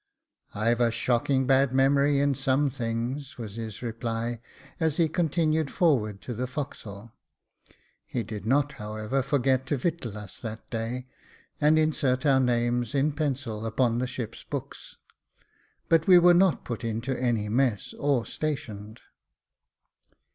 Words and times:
"I've 0.55 0.81
a 0.81 0.89
shocking 0.89 1.45
bad 1.45 1.71
memory 1.75 2.19
in 2.19 2.33
some 2.33 2.71
things," 2.71 3.37
was 3.37 3.53
his 3.53 3.83
reply, 3.83 4.41
as 4.79 4.97
he 4.97 5.07
continued 5.07 5.69
forward 5.69 6.21
to 6.21 6.33
the 6.33 6.47
forecastle. 6.47 7.11
He 8.07 8.23
did 8.23 8.43
not, 8.43 8.71
however, 8.71 9.21
forget 9.21 9.67
to 9.67 9.77
victual 9.77 10.17
us 10.17 10.39
that 10.39 10.67
day, 10.71 11.05
and 11.61 11.77
insert 11.77 12.25
our 12.25 12.39
names, 12.39 12.95
in 12.95 13.11
pencil, 13.11 13.63
upon 13.63 13.99
the 13.99 14.07
ship's 14.07 14.43
books; 14.43 14.97
but 15.87 16.07
we 16.07 16.17
were 16.17 16.33
not 16.33 16.65
put 16.65 16.83
into 16.83 17.15
any 17.15 17.47
mess, 17.47 17.93
or 17.93 18.25
stationed. 18.25 19.01